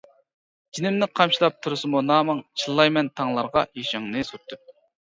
جېنىمنى 0.77 1.09
قامچىلاپ 1.19 1.59
تۇرسىمۇ 1.67 2.03
نامىڭ، 2.09 2.43
چىللايمەن 2.63 3.13
تاڭلارغا 3.21 3.69
يېشىڭنى 3.83 4.31
سۈرتۈپ. 4.33 4.71